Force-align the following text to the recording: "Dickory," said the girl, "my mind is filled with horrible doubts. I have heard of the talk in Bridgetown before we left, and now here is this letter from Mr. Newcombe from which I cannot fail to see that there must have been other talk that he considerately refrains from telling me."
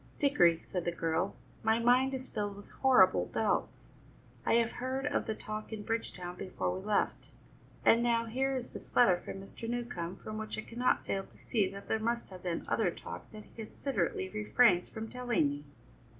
"Dickory," 0.17 0.63
said 0.65 0.83
the 0.83 0.91
girl, 0.91 1.35
"my 1.61 1.77
mind 1.77 2.15
is 2.15 2.27
filled 2.27 2.55
with 2.57 2.71
horrible 2.81 3.27
doubts. 3.27 3.89
I 4.47 4.55
have 4.55 4.71
heard 4.71 5.05
of 5.05 5.27
the 5.27 5.35
talk 5.35 5.71
in 5.71 5.83
Bridgetown 5.83 6.35
before 6.37 6.75
we 6.75 6.83
left, 6.83 7.29
and 7.85 8.01
now 8.01 8.25
here 8.25 8.55
is 8.55 8.73
this 8.73 8.95
letter 8.95 9.19
from 9.23 9.39
Mr. 9.39 9.69
Newcombe 9.69 10.15
from 10.15 10.39
which 10.39 10.57
I 10.57 10.61
cannot 10.61 11.05
fail 11.05 11.25
to 11.25 11.37
see 11.37 11.69
that 11.69 11.87
there 11.87 11.99
must 11.99 12.29
have 12.31 12.41
been 12.41 12.65
other 12.67 12.89
talk 12.89 13.29
that 13.31 13.43
he 13.43 13.51
considerately 13.63 14.27
refrains 14.27 14.89
from 14.89 15.07
telling 15.07 15.47
me." 15.47 15.65